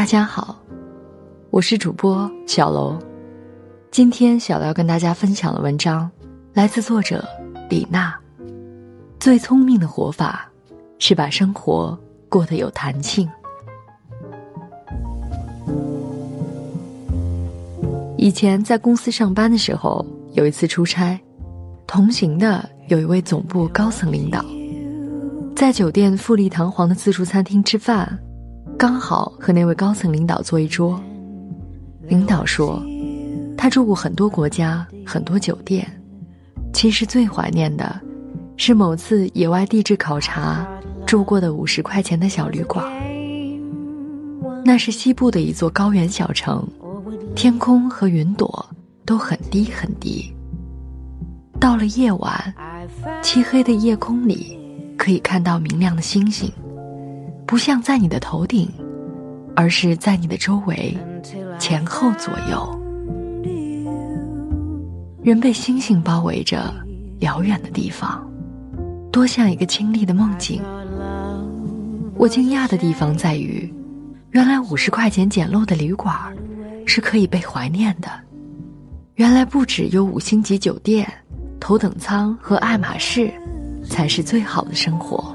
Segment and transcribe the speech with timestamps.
[0.00, 0.58] 大家好，
[1.50, 2.98] 我是主播小楼。
[3.90, 6.10] 今天小楼要跟大家分享的文章
[6.54, 7.22] 来自作者
[7.68, 8.18] 李娜。
[9.18, 10.50] 最聪明的活法
[10.98, 12.00] 是把生活
[12.30, 13.28] 过得有弹性。
[18.16, 21.20] 以前在公司上班的时候，有一次出差，
[21.86, 24.42] 同行的有一位总部高层领导，
[25.54, 28.18] 在酒店富丽堂皇的自助餐厅吃饭。
[28.80, 30.98] 刚好和那位高层领导坐一桌，
[32.08, 32.82] 领导说，
[33.54, 35.86] 他住过很多国家、很多酒店，
[36.72, 38.00] 其实最怀念的，
[38.56, 40.66] 是某次野外地质考察
[41.06, 42.82] 住过的五十块钱的小旅馆。
[44.64, 46.66] 那是西部的一座高原小城，
[47.36, 48.66] 天空和云朵
[49.04, 50.32] 都很低很低。
[51.60, 52.54] 到了夜晚，
[53.22, 54.58] 漆黑的夜空里，
[54.96, 56.50] 可以看到明亮的星星。
[57.50, 58.70] 不像在你的头顶，
[59.56, 60.96] 而是在你的周围，
[61.58, 62.80] 前后左右，
[65.20, 66.72] 人被星星包围着，
[67.18, 68.24] 遥远的地方，
[69.10, 70.62] 多像一个清丽的梦境。
[72.14, 73.68] 我惊讶的地方在于，
[74.30, 76.16] 原来五十块钱简陋的旅馆，
[76.86, 78.08] 是可以被怀念的。
[79.16, 81.04] 原来不只有五星级酒店、
[81.58, 83.28] 头等舱和爱马仕，
[83.82, 85.34] 才是最好的生活。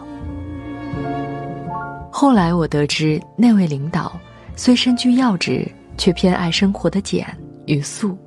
[2.18, 4.18] 后来我得知，那位领导
[4.56, 7.28] 虽身居要职，却偏爱生活的简
[7.66, 8.18] 与素。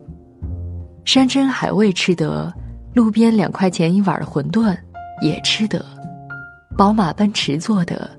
[1.06, 2.52] 山珍海味吃得，
[2.92, 4.76] 路边两块钱一碗的馄饨
[5.22, 5.82] 也吃得，
[6.76, 8.10] 宝马奔驰坐得，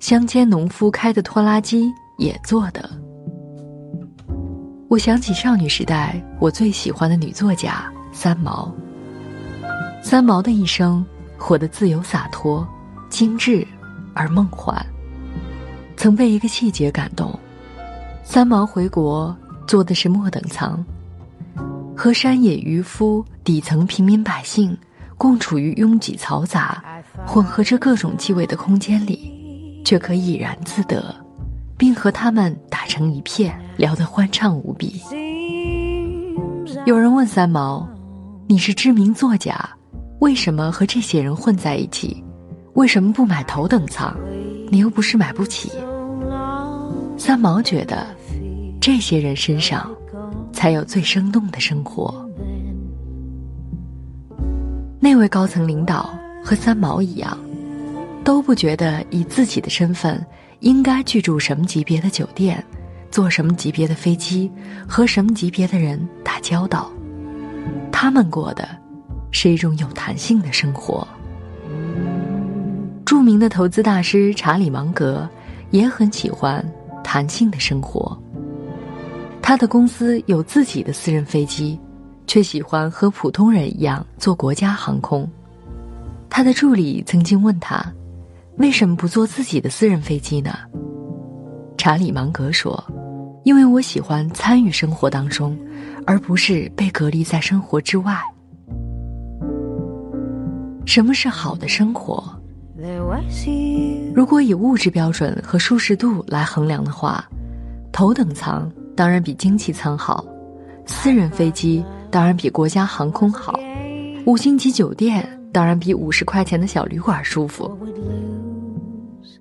[0.00, 2.90] 乡间农夫开的拖拉机也坐得。
[4.88, 8.74] 我想起少女时代我最喜欢的女作家三毛。
[10.02, 11.06] 三毛的一生
[11.38, 12.66] 活得自由洒脱、
[13.08, 13.64] 精致
[14.14, 14.84] 而梦幻。
[16.02, 17.32] 曾被一个细节感动，
[18.24, 19.36] 三毛回国
[19.68, 20.84] 坐的是末等舱，
[21.96, 24.76] 和山野渔夫、底层平民百姓
[25.16, 26.82] 共处于拥挤嘈杂、
[27.24, 31.14] 混合着各种气味的空间里，却可以怡然自得，
[31.78, 35.00] 并和他们打成一片，聊得欢畅无比。
[36.84, 37.88] 有人问三毛
[38.48, 39.56] ：“你是知名作家，
[40.18, 42.24] 为什么和这些人混在一起？
[42.74, 44.12] 为什么不买头等舱？
[44.68, 45.70] 你又不是买不起。”
[47.16, 48.06] 三毛觉得，
[48.80, 49.90] 这些人身上
[50.52, 52.28] 才有最生动的生活。
[54.98, 56.12] 那位高层领导
[56.44, 57.38] 和三毛一样，
[58.24, 60.24] 都不觉得以自己的身份
[60.60, 62.62] 应该居住什么级别的酒店，
[63.10, 64.50] 坐什么级别的飞机，
[64.86, 66.90] 和什么级别的人打交道。
[67.90, 68.68] 他们过的
[69.30, 71.06] 是一种有弹性的生活。
[73.04, 75.28] 著名的投资大师查理芒格
[75.70, 76.64] 也很喜欢。
[77.02, 78.16] 弹性的生活。
[79.40, 81.78] 他的公司有自己的私人飞机，
[82.26, 85.28] 却喜欢和普通人一样坐国家航空。
[86.30, 87.84] 他的助理曾经问他
[88.58, 90.54] ：“为什么不坐自己的私人飞机呢？”
[91.76, 92.82] 查理芒格说
[93.44, 95.58] ：“因为我喜欢参与生活当中，
[96.06, 98.18] 而不是被隔离在生活之外。”
[100.86, 102.24] 什么是好的生活？
[104.14, 107.24] 如果以物质标准和舒适度来衡量的话，
[107.92, 110.24] 头等舱当然比经济舱好，
[110.84, 113.58] 私人飞机当然比国家航空好，
[114.26, 117.78] 五星级酒店当然比五十块钱的小旅馆舒服。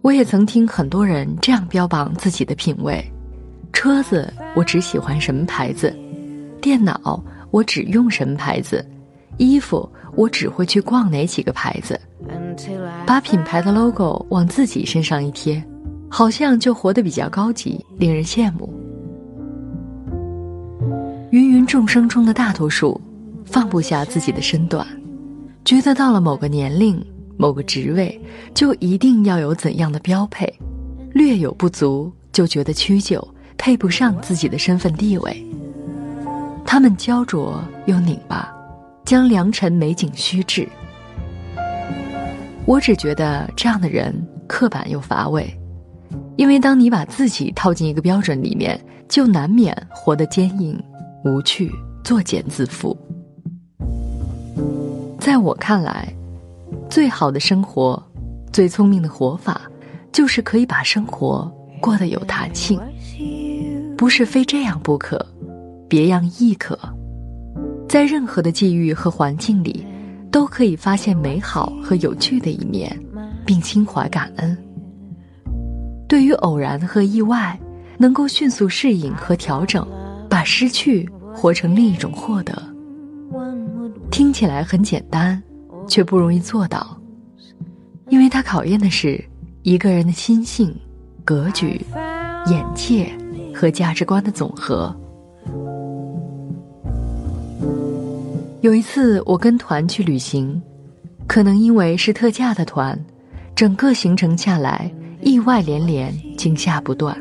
[0.02, 3.04] 我也曾听很多人这样标榜自己的品味：
[3.74, 5.96] 车子我只喜欢什么牌子，
[6.62, 8.86] 电脑我只用什么牌子，
[9.38, 12.00] 衣服我只会去逛哪几个牌子。
[13.06, 15.64] 把品牌的 logo 往自己身上一贴，
[16.10, 18.72] 好像就活得比较高级，令人羡慕。
[21.32, 23.00] 芸芸众生中的大多数，
[23.46, 24.86] 放不下自己的身段，
[25.64, 27.02] 觉得到了某个年龄、
[27.38, 28.20] 某个职位，
[28.54, 30.52] 就一定要有怎样的标配，
[31.14, 33.26] 略有不足就觉得屈就，
[33.58, 35.46] 配不上自己的身份地位。
[36.66, 38.54] 他们焦灼又拧巴，
[39.06, 40.68] 将良辰美景虚掷。
[42.66, 44.14] 我只觉得这样的人
[44.48, 45.52] 刻板又乏味，
[46.38, 48.80] 因为当你把自己套进一个标准里面，
[49.10, 50.82] 就难免活得坚硬、
[51.26, 51.72] 无趣、
[52.04, 52.96] 作茧自缚。
[55.20, 56.14] 在我看来，
[56.90, 58.02] 最好的生活、
[58.54, 59.62] 最聪明的活法，
[60.12, 62.80] 就是可以把生活过得有弹性，
[63.98, 65.24] 不是非这样不可，
[65.90, 66.78] 别样亦可，
[67.90, 69.86] 在任何的际遇和环境里。
[70.32, 72.98] 都可以发现美好和有趣的一面，
[73.46, 74.58] 并心怀感恩。
[76.08, 77.60] 对于偶然和意外，
[77.98, 79.86] 能够迅速适应和调整，
[80.30, 82.62] 把失去活成另一种获得。
[84.10, 85.42] 听起来很简单，
[85.88, 86.98] 却不容易做到，
[88.10, 89.24] 因为它考验的是
[89.64, 90.74] 一个人的心性、
[91.24, 91.80] 格局、
[92.48, 93.12] 眼界
[93.54, 94.96] 和价值观的总和。
[98.62, 100.62] 有一次，我跟团去旅行，
[101.26, 102.96] 可能因为是特价的团，
[103.56, 104.94] 整个行程下来
[105.24, 107.18] 意外连连，惊吓不断。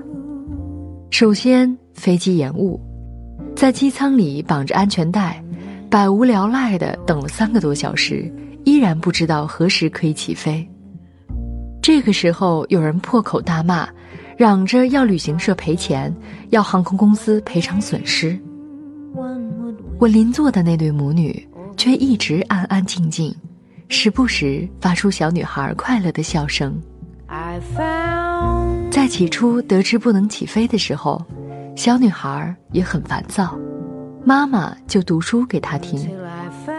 [1.11, 2.79] 首先，飞机延误，
[3.57, 5.43] 在机舱里绑着安全带。
[5.89, 8.31] 百无聊赖的等了三个多小时，
[8.65, 10.69] 依然不知道何时可以起飞。
[11.83, 13.89] 这个时候，有人破口大骂，
[14.37, 16.15] 嚷着要旅行社赔钱，
[16.51, 18.39] 要航空公司赔偿损失。
[20.01, 23.37] 我邻座的那对母女却一直安安静静，
[23.89, 26.75] 时不时发出小女孩快乐的笑声。
[28.91, 31.23] 在起初得知不能起飞的时候，
[31.77, 33.55] 小女孩也很烦躁。
[34.25, 36.11] 妈妈就读书给她听，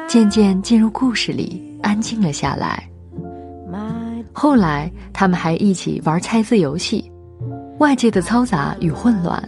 [0.08, 2.90] 渐渐进入故事里，安静了下来。
[4.34, 7.12] 后来，他们还一起玩猜字游戏，
[7.78, 9.42] 外界的嘈杂与混乱，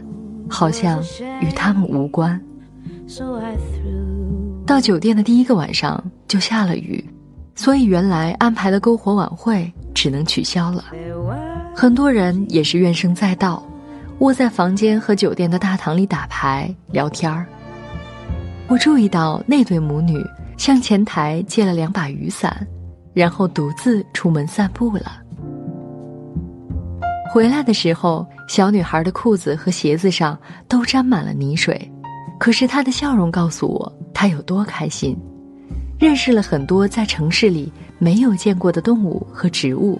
[0.48, 1.02] 好像
[1.42, 2.40] 与他们无关。
[4.66, 7.04] 到酒店的第一个晚上就下了雨，
[7.56, 10.86] 所以原来安排的篝火晚会只能取消了。
[11.76, 13.64] 很多人也是怨声载道，
[14.20, 17.46] 窝在房间和酒店的大堂里打牌聊天儿。
[18.68, 20.24] 我注意到那对母女
[20.58, 22.66] 向前台借了两把雨伞，
[23.14, 25.20] 然后独自出门散步了。
[27.34, 31.92] 回来的时候，小女孩的裤子和鞋子上都沾满了泥水，
[32.44, 35.18] 可是他的笑容告诉我他有多开心，
[35.98, 39.98] 认识了很多在城市里没有见过的动物和植物，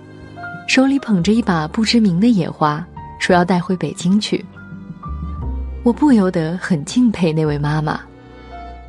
[0.68, 2.86] 手里捧着一把不知名的野花，
[3.18, 4.44] 说要带回北京去。
[5.84, 7.98] 我不由得很敬佩那位妈妈。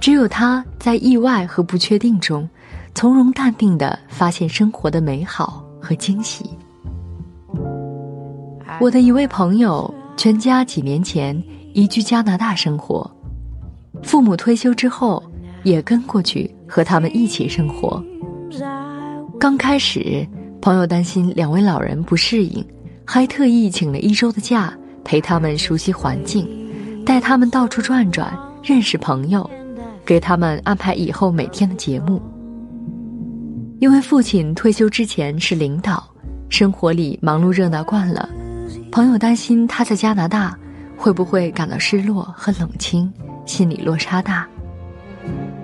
[0.01, 2.49] 只有她在意外和不确定中，
[2.93, 6.45] 从容淡定的发现生活的美好和惊喜。
[8.81, 11.41] 我的一位朋友，全家几年前
[11.73, 13.09] 移居加拿大生活，
[14.05, 15.23] 父母退休之后
[15.65, 18.03] 也跟过去和他们一起生活。
[19.41, 20.27] 刚开始，
[20.61, 22.65] 朋友担心两位老人不适应，
[23.05, 24.73] 还特意请了一周的假
[25.03, 26.49] 陪他们熟悉环境，
[27.05, 29.49] 带他们到处转转，认识朋友。
[30.07, 32.21] 给他们安排以后每天的节目。
[33.81, 36.07] 因为父亲退休之前是领导，
[36.51, 38.29] 生活里忙碌热闹惯了，
[38.93, 40.57] 朋友担心他在加拿大
[40.95, 43.11] 会不会感到失落和冷清，
[43.47, 44.47] 心理落差大。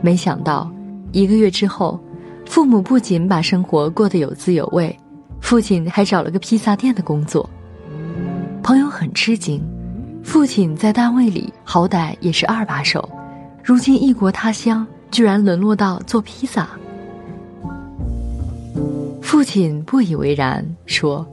[0.00, 0.70] 没想到
[1.12, 1.98] 一个月之后，
[2.46, 4.94] 父母不仅把生活过得有滋有味，
[5.40, 7.48] 父亲还找了个披萨店的工作。
[8.62, 9.62] 朋友很吃惊，
[10.22, 13.08] 父亲在单位里好歹也是二把手。
[13.62, 16.68] 如今异国他乡，居然沦落到做披萨。
[19.20, 21.26] 父亲不以为然，说：“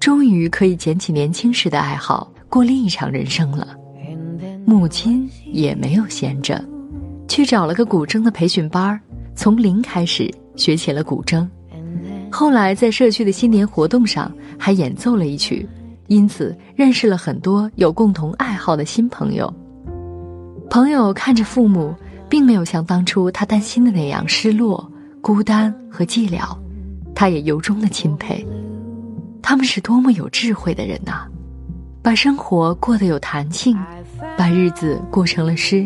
[0.00, 3.68] 终于可以捡起年轻时的爱好，过另一场人生了。”
[4.68, 6.62] 母亲也没有闲着，
[7.26, 9.00] 去找了个古筝的培训班，
[9.34, 11.48] 从零开始学起了古筝。
[12.30, 15.66] 后来在社区的新年活动上还演奏了一曲，
[16.08, 19.50] 因此认识了很多有共同爱好的新朋友。
[20.68, 21.94] 朋友看着父母，
[22.28, 24.86] 并没有像当初他担心的那样失落、
[25.22, 26.54] 孤单和寂寥，
[27.14, 28.46] 他也由衷的钦佩。
[29.40, 31.26] 他们是多么有智慧的人呐！
[32.02, 33.74] 把生活过得有弹性，
[34.38, 35.84] 把日子过成了诗，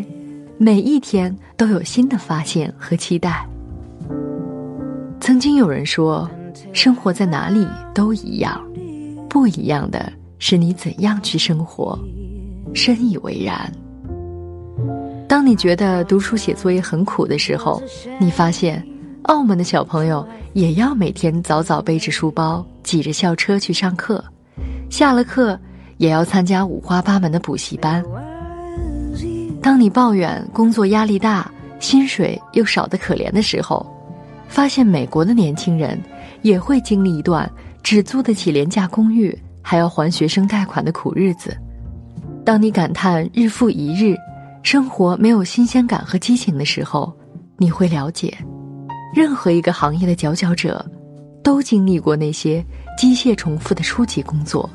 [0.59, 3.43] 每一天都有新的发现和期待。
[5.19, 6.29] 曾经有人说，
[6.71, 8.61] 生活在哪里都一样，
[9.27, 11.97] 不一样的是你怎样去生活。
[12.75, 13.71] 深以为然。
[15.27, 17.81] 当你觉得读书写作业很苦的时候，
[18.19, 18.85] 你发现，
[19.23, 24.23] 澳门的小朋友也要每天早早背着书包，挤着校车去上课，
[24.91, 25.59] 下了课
[25.97, 28.05] 也要参加五花八门的补习班。
[29.63, 33.83] 当你抱怨工作压力大，薪水又少得可怜的时候，
[34.47, 35.97] 发现美国的年轻人
[36.41, 37.49] 也会经历一段
[37.81, 41.57] 只租得起廉价公寓，还要还学生贷款的苦日子。
[42.45, 44.15] 当你感叹日复一日。
[44.63, 47.13] 生活没有新鲜感和激情的时候，
[47.57, 48.33] 你会了解，
[49.13, 50.83] 任何一个行业的佼佼者，
[51.43, 52.65] 都经历过那些
[52.97, 54.69] 机械重复的初级工作，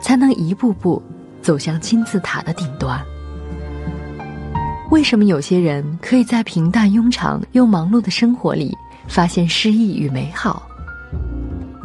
[0.00, 1.02] 才能一步步
[1.42, 2.98] 走向金字塔的顶端。
[4.90, 8.76] 为什么有些人可以在平淡庸常又忙碌的生活里
[9.08, 10.62] 发现诗意与美好？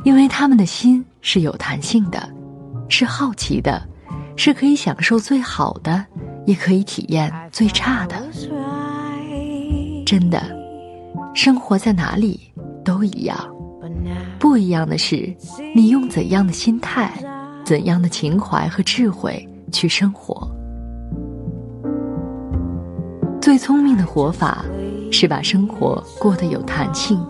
[0.04, 2.30] 因为他们的心是有弹性的，
[2.90, 3.82] 是好奇的，
[4.36, 6.06] 是可以享受最好的，
[6.46, 8.22] 也可以体验最差的。
[10.06, 10.44] 真的，
[11.34, 12.40] 生活在哪里
[12.84, 13.38] 都一样，
[14.40, 15.36] 不一样的是
[15.76, 17.12] 你用怎样的心态、
[17.64, 20.51] 怎样的情怀和智慧去生活。
[23.52, 24.64] 最聪明的活法，
[25.12, 27.22] 是把生活过得有弹性，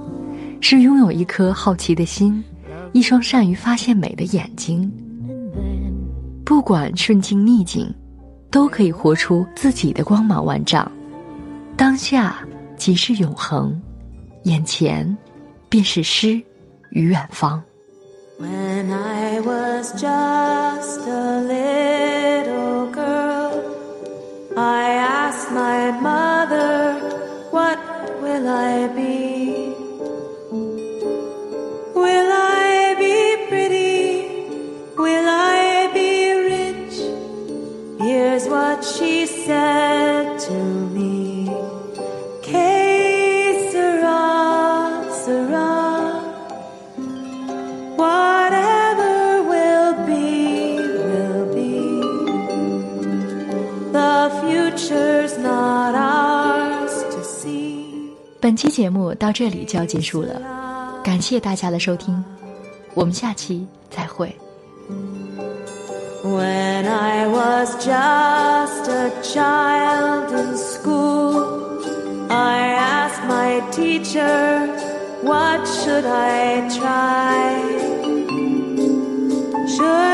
[0.60, 2.44] 是拥有一颗好奇的心，
[2.92, 4.88] 一双善于发现美的眼睛。
[6.46, 7.92] 不管顺境逆境，
[8.52, 10.92] 都可以活出自己的光芒万丈。
[11.76, 12.36] 当下
[12.78, 13.82] 即是永恒，
[14.44, 15.18] 眼前
[15.70, 16.40] 便是诗
[16.92, 17.64] 与远方。
[25.32, 26.72] asked my mother,
[27.52, 27.80] What
[28.22, 29.74] will I be?
[32.04, 33.18] Will I be
[33.50, 34.08] pretty?
[35.04, 36.12] Will I be
[36.52, 36.96] rich?
[38.06, 40.58] Here's what she said to
[40.96, 41.46] me.
[42.48, 44.32] Que sera,
[58.52, 60.42] 本期节目到这里就要结束了，
[61.02, 62.22] 感谢大家的收听，
[62.94, 64.28] 我们下期再会。
[66.22, 71.80] When I was just a child in school,
[72.28, 74.68] I asked my teacher,
[75.24, 77.56] what should I try?
[79.70, 80.11] Should